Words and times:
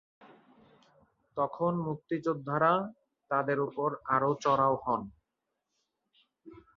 তখন 1.37 1.73
মুক্তিযোদ্ধারা 1.87 2.73
তাদের 3.31 3.57
ওপর 3.59 3.89
আরও 4.15 4.31
চড়াও 4.43 4.75
হন। 4.83 5.01